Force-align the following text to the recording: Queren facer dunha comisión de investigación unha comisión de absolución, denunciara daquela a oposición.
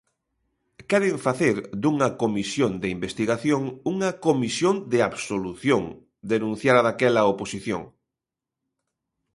Queren 0.89 1.17
facer 1.27 1.55
dunha 1.83 2.09
comisión 2.21 2.71
de 2.81 2.87
investigación 2.97 3.61
unha 3.93 4.09
comisión 4.25 4.75
de 4.91 4.99
absolución, 5.09 5.83
denunciara 6.31 6.81
daquela 6.87 7.19
a 7.23 7.29
oposición. 7.33 7.81